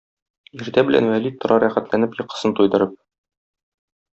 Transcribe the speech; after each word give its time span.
Иртә 0.61 0.83
белән 0.87 1.09
Вәли 1.11 1.33
тора 1.43 1.59
рәхәтләнеп 1.65 2.17
йокысын 2.23 2.59
туйдырып. 2.61 2.99